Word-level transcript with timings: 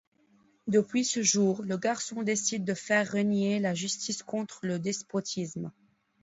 Depuis 0.65 1.05
ce 1.05 1.21
jour, 1.21 1.61
le 1.61 1.77
garçon 1.77 2.23
décide 2.23 2.63
de 2.65 2.73
faire 2.73 3.07
régner 3.07 3.59
la 3.59 3.75
justice 3.75 4.23
contre 4.23 4.61
le 4.63 4.79
despotisme. 4.79 5.71